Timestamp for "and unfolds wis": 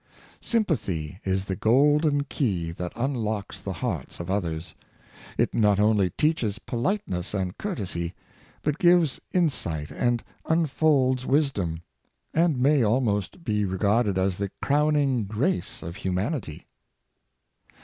9.91-11.51